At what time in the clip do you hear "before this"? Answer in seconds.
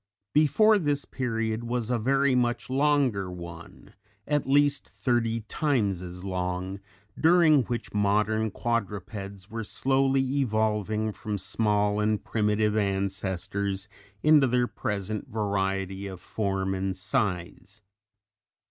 0.33-1.05